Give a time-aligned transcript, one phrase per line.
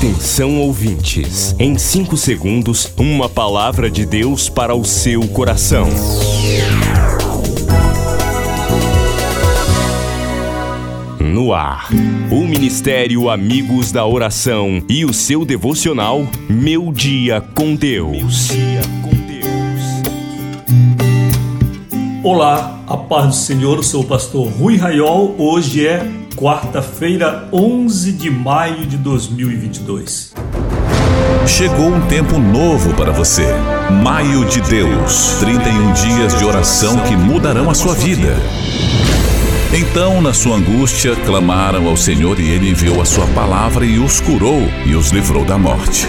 [0.00, 5.86] Atenção ouvintes, em 5 segundos, uma palavra de Deus para o seu coração.
[11.20, 11.90] No ar,
[12.30, 18.48] o Ministério Amigos da Oração e o seu devocional Meu Dia com Deus.
[22.24, 25.34] Olá, a paz do Senhor, eu sou o pastor Rui Raiol.
[25.36, 30.32] Hoje é quarta-feira, 11 de maio de 2022.
[31.46, 33.44] Chegou um tempo novo para você.
[34.02, 38.34] Maio de Deus 31 dias de oração que mudarão a sua vida.
[39.70, 44.18] Então, na sua angústia, clamaram ao Senhor e ele enviou a sua palavra e os
[44.18, 46.08] curou e os livrou da morte.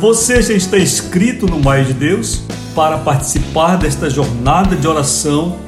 [0.00, 2.42] Você já está inscrito no Maio de Deus?
[2.74, 5.58] Para participar desta jornada de oração,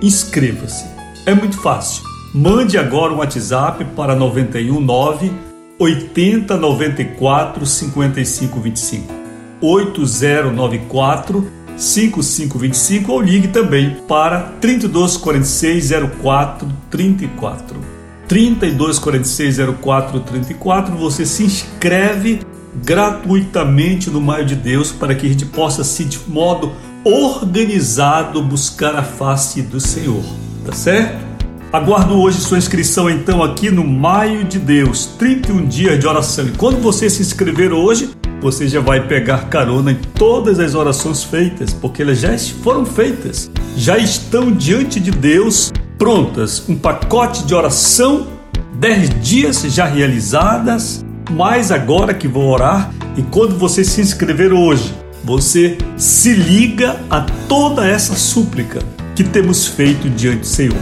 [0.00, 0.86] inscreva-se.
[1.26, 2.02] É muito fácil.
[2.34, 5.30] Mande agora um WhatsApp para 919
[5.78, 9.14] 80 94 55 25.
[9.60, 17.76] 8094 5525 ou ligue também para 3246 04 34.
[18.26, 22.40] 3246 04 34 você se inscreve
[22.74, 26.72] gratuitamente no Maio de Deus para que a gente possa, assim, de modo
[27.04, 30.22] organizado, buscar a face do Senhor.
[30.64, 31.32] Tá certo?
[31.72, 36.46] Aguardo hoje sua inscrição então aqui no Maio de Deus, 31 dias de oração.
[36.46, 38.10] E quando você se inscrever hoje,
[38.42, 43.50] você já vai pegar carona em todas as orações feitas, porque elas já foram feitas,
[43.76, 46.62] já estão diante de Deus prontas.
[46.68, 48.26] Um pacote de oração,
[48.74, 54.94] 10 dias já realizadas, mais agora que vou orar e quando você se inscrever hoje,
[55.24, 58.80] você se liga a toda essa súplica
[59.14, 60.76] que temos feito diante do Senhor.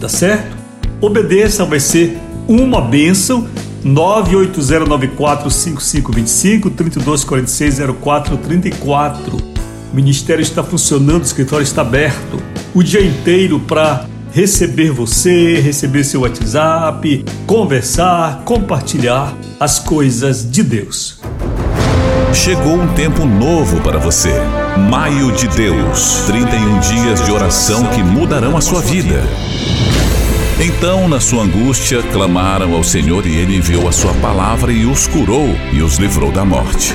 [0.00, 0.56] Tá certo?
[1.00, 2.16] Obedeça, vai ser
[2.48, 3.48] uma bênção.
[3.84, 9.50] 980945525 32460434.
[9.92, 12.38] O ministério está funcionando, o escritório está aberto
[12.74, 21.20] o dia inteiro para receber você, receber seu WhatsApp, conversar, compartilhar as coisas de Deus.
[22.32, 24.32] Chegou um tempo novo para você.
[24.88, 29.22] Maio de Deus 31 dias de oração que mudarão a sua vida.
[30.62, 35.06] Então, na sua angústia, clamaram ao Senhor e ele enviou a sua palavra e os
[35.06, 36.94] curou e os livrou da morte.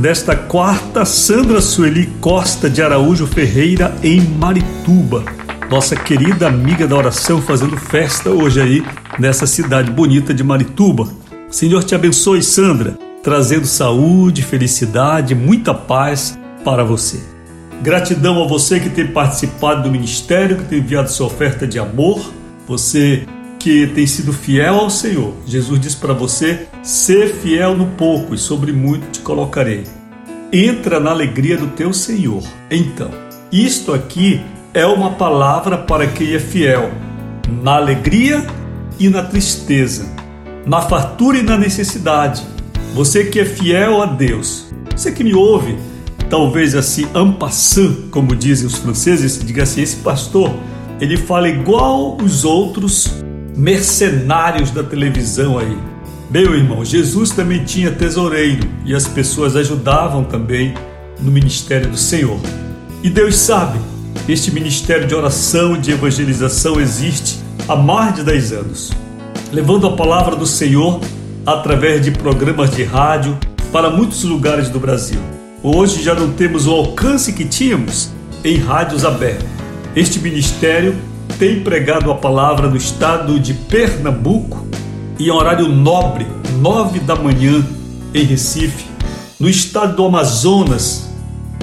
[0.00, 5.22] Desta quarta, Sandra Sueli Costa de Araújo Ferreira, em Marituba.
[5.70, 8.82] Nossa querida amiga da oração fazendo festa hoje aí
[9.18, 11.06] nessa cidade bonita de Marituba.
[11.50, 17.20] Senhor te abençoe, Sandra, trazendo saúde, felicidade, muita paz para você.
[17.82, 22.32] Gratidão a você que tem participado do ministério, que tem enviado sua oferta de amor,
[22.66, 23.26] você
[23.60, 25.34] que tem sido fiel ao Senhor.
[25.46, 29.84] Jesus diz para você: ser fiel no pouco e sobre muito te colocarei.
[30.52, 32.42] Entra na alegria do teu Senhor.
[32.70, 33.10] Então,
[33.52, 34.40] isto aqui
[34.74, 36.90] é uma palavra para quem é fiel,
[37.62, 38.44] na alegria
[38.98, 40.08] e na tristeza,
[40.66, 42.42] na fartura e na necessidade.
[42.94, 45.76] Você que é fiel a Deus, você que me ouve,
[46.28, 50.50] talvez assim, en passant, como dizem os franceses, diga assim: esse pastor,
[51.00, 53.22] ele fala igual os outros
[53.56, 55.76] mercenários da televisão aí.
[56.30, 60.74] Meu irmão, Jesus também tinha tesoureiro e as pessoas ajudavam também
[61.20, 62.38] no ministério do Senhor.
[63.02, 63.78] E Deus sabe,
[64.28, 68.92] este ministério de oração e de evangelização existe há mais de 10 anos,
[69.52, 71.00] levando a palavra do Senhor
[71.44, 73.36] através de programas de rádio
[73.72, 75.20] para muitos lugares do Brasil.
[75.62, 78.10] Hoje já não temos o alcance que tínhamos
[78.44, 79.48] em rádios abertas.
[79.94, 80.94] Este ministério
[81.40, 84.66] tem pregado a palavra no estado de Pernambuco
[85.18, 86.26] em horário nobre,
[86.60, 87.66] nove da manhã,
[88.12, 88.84] em Recife,
[89.38, 91.08] no estado do Amazonas,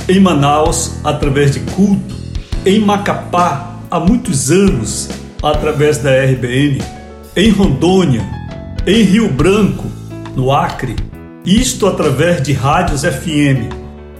[0.10, 2.16] em Manaus, através de culto,
[2.66, 5.10] em Macapá, há muitos anos,
[5.44, 6.82] através da RBN,
[7.36, 8.28] em Rondônia,
[8.88, 9.86] em Rio Branco,
[10.36, 10.96] no Acre,
[11.46, 13.72] isto através de rádios FM.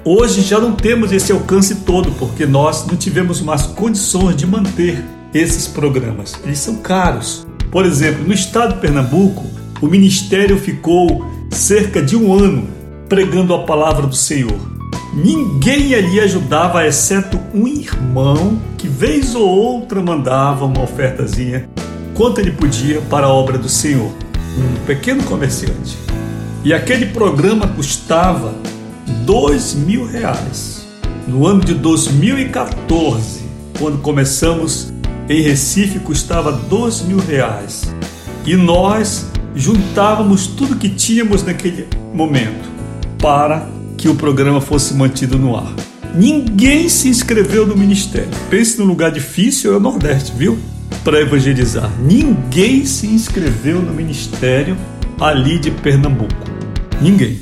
[0.06, 5.17] Hoje já não temos esse alcance todo porque nós não tivemos mais condições de manter
[5.34, 6.34] esses programas.
[6.44, 7.46] Eles são caros.
[7.72, 9.46] Por exemplo, no estado de Pernambuco,
[9.82, 12.68] o ministério ficou cerca de um ano
[13.08, 14.58] pregando a palavra do Senhor.
[15.14, 21.68] Ninguém ali ajudava, exceto um irmão que vez ou outra mandava uma ofertazinha,
[22.14, 24.12] quanto ele podia para a obra do Senhor.
[24.58, 25.98] Um pequeno comerciante.
[26.64, 28.54] E aquele programa custava
[29.26, 30.86] dois mil reais.
[31.28, 33.42] No ano de 2014,
[33.78, 34.94] quando começamos
[35.30, 37.84] em Recife, custava dois mil reais.
[38.46, 42.70] E nós juntávamos tudo que tínhamos naquele momento
[43.20, 45.74] para que o programa fosse mantido no ar.
[46.16, 48.30] Ninguém se inscreveu no ministério.
[48.50, 50.58] Pense no lugar difícil, é o Nordeste, viu?
[51.04, 51.92] Para evangelizar.
[52.00, 54.78] Ninguém se inscreveu no ministério
[55.20, 56.34] ali de Pernambuco.
[57.02, 57.40] Ninguém.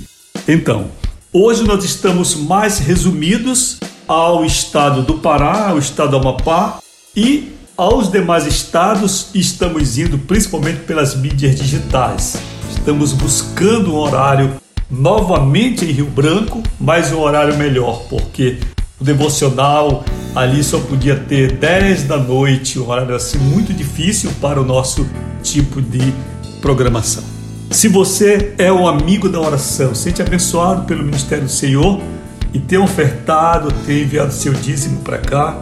[0.47, 0.87] Então,
[1.31, 6.79] hoje nós estamos mais resumidos ao estado do Pará, ao estado do Amapá
[7.15, 12.37] e aos demais estados estamos indo principalmente pelas mídias digitais.
[12.69, 14.53] Estamos buscando um horário
[14.89, 18.59] novamente em Rio Branco, mas um horário melhor, porque
[18.99, 24.61] o devocional ali só podia ter 10 da noite, um horário assim muito difícil para
[24.61, 25.05] o nosso
[25.43, 26.13] tipo de
[26.61, 27.23] programação.
[27.71, 31.99] Se você é um amigo da oração, sente abençoado pelo Ministério do Senhor
[32.53, 35.61] e tem ofertado, tem enviado seu dízimo para cá,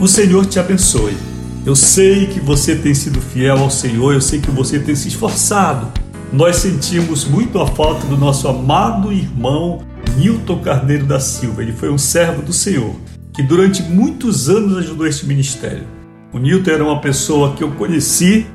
[0.00, 1.31] o Senhor te abençoe.
[1.64, 5.08] Eu sei que você tem sido fiel ao Senhor, eu sei que você tem se
[5.08, 5.92] esforçado
[6.32, 9.82] nós sentimos muito a falta do nosso amado irmão
[10.16, 11.60] Nilton Carneiro da Silva.
[11.60, 12.94] Ele foi um servo do Senhor
[13.34, 15.86] que durante muitos anos ajudou este ministério.
[16.32, 18.46] O Nilton era uma pessoa que eu conheci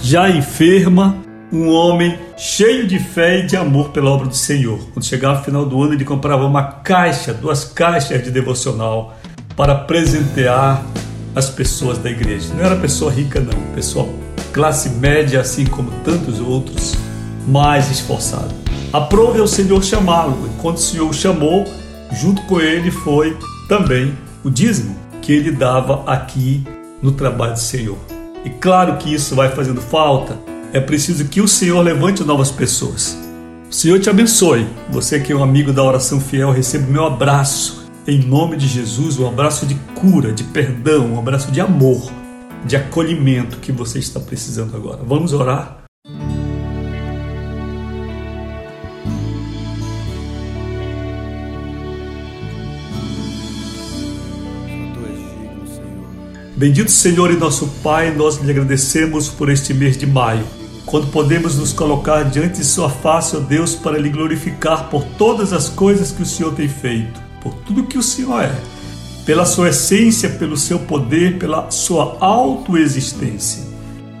[0.00, 1.18] já enferma,
[1.52, 4.78] um homem cheio de fé e de amor pela obra do Senhor.
[4.94, 9.18] Quando chegava o final do ano, ele comprava uma caixa, duas caixas de devocional
[9.54, 10.82] para presentear
[11.38, 12.52] as pessoas da igreja.
[12.52, 14.08] Não era pessoa rica, não, pessoa
[14.52, 16.94] classe média, assim como tantos outros
[17.46, 18.52] mais esforçado.
[18.92, 21.64] Aprove ao Senhor chamá-lo, e quando o Senhor o chamou,
[22.12, 23.36] junto com ele foi
[23.68, 26.64] também o dízimo que ele dava aqui
[27.00, 27.98] no trabalho do Senhor.
[28.44, 30.36] E claro que isso vai fazendo falta,
[30.72, 33.16] é preciso que o Senhor levante novas pessoas.
[33.70, 34.66] O Senhor te abençoe.
[34.90, 37.87] Você que é um amigo da oração fiel, receba o meu abraço.
[38.10, 42.10] Em nome de Jesus, um abraço de cura, de perdão, um abraço de amor,
[42.64, 45.02] de acolhimento que você está precisando agora.
[45.04, 45.84] Vamos orar?
[56.56, 60.46] Bendito Senhor e nosso Pai, nós lhe agradecemos por este mês de maio,
[60.86, 65.52] quando podemos nos colocar diante de Sua face, ó Deus, para lhe glorificar por todas
[65.52, 68.54] as coisas que o Senhor tem feito, por tudo que o Senhor é,
[69.24, 73.62] pela Sua essência, pelo Seu poder, pela Sua autoexistência.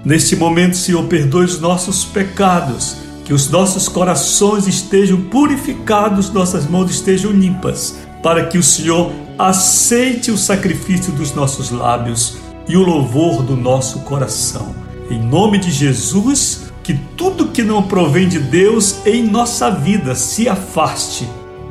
[0.04, 6.90] Neste momento, Senhor, perdoe os nossos pecados, que os nossos corações estejam purificados, nossas mãos
[6.90, 13.42] estejam limpas, para que o Senhor aceite o sacrifício dos nossos lábios e o louvor
[13.42, 14.74] do nosso coração.
[15.10, 20.48] Em nome de Jesus, que tudo que não provém de Deus em nossa vida se
[20.48, 21.28] afaste,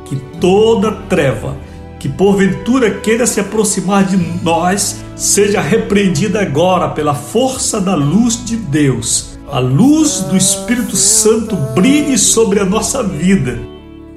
[0.08, 1.56] que toda treva
[1.98, 8.56] que porventura queira se aproximar de nós seja repreendida agora pela força da luz de
[8.56, 9.36] Deus.
[9.50, 13.58] A luz do Espírito Santo brilhe sobre a nossa vida,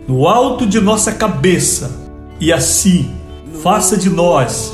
[0.08, 2.00] no alto de nossa cabeça,
[2.40, 3.10] e assim
[3.64, 4.74] faça de nós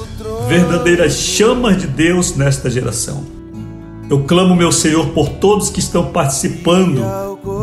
[0.50, 3.24] verdadeiras chamas de Deus nesta geração.
[4.10, 7.02] Eu clamo, meu Senhor, por todos que estão participando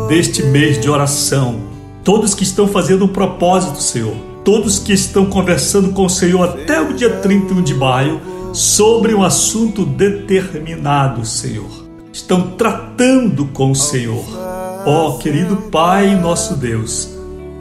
[0.07, 1.74] deste mês de oração,
[2.05, 6.79] todos que estão fazendo um propósito, Senhor, todos que estão conversando com o Senhor até
[6.79, 8.21] o dia 31 de maio
[8.53, 11.83] sobre um assunto determinado, Senhor.
[12.13, 14.23] Estão tratando com o Senhor.
[14.85, 17.09] Ó, oh, querido Pai, nosso Deus,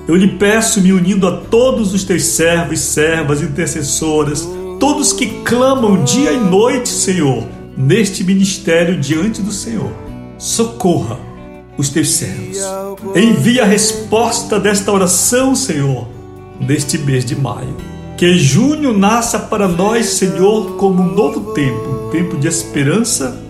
[0.07, 4.47] eu lhe peço, me unindo a todos os teus servos, servas, intercessoras,
[4.79, 9.91] todos que clamam dia e noite, Senhor, neste ministério diante do Senhor.
[10.37, 11.34] Socorra
[11.77, 12.59] os teus servos.
[13.15, 16.09] Envia a resposta desta oração, Senhor,
[16.61, 17.77] neste mês de maio.
[18.17, 23.41] Que junho nasça para nós, Senhor, como um novo tempo, um tempo de esperança,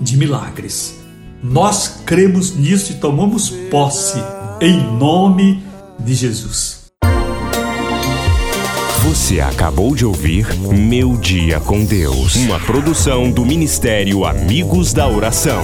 [0.00, 0.94] de milagres.
[1.42, 4.18] Nós cremos nisso e tomamos posse,
[4.60, 5.62] em nome
[5.98, 6.86] de Jesus.
[9.04, 15.62] Você acabou de ouvir Meu Dia com Deus, uma produção do Ministério Amigos da Oração.